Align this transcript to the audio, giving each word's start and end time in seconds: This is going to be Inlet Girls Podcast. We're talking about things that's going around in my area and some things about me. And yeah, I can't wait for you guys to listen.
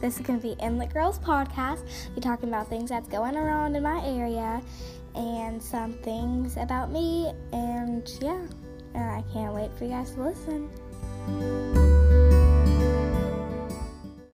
This 0.00 0.20
is 0.20 0.26
going 0.26 0.38
to 0.38 0.46
be 0.46 0.62
Inlet 0.62 0.92
Girls 0.92 1.18
Podcast. 1.18 1.82
We're 2.14 2.20
talking 2.20 2.50
about 2.50 2.68
things 2.68 2.90
that's 2.90 3.08
going 3.08 3.34
around 3.34 3.76
in 3.76 3.82
my 3.82 4.04
area 4.04 4.60
and 5.14 5.62
some 5.62 5.94
things 5.94 6.58
about 6.58 6.90
me. 6.90 7.32
And 7.52 8.06
yeah, 8.20 8.46
I 8.94 9.24
can't 9.32 9.54
wait 9.54 9.70
for 9.78 9.84
you 9.84 9.90
guys 9.90 10.10
to 10.12 10.22
listen. 10.22 10.68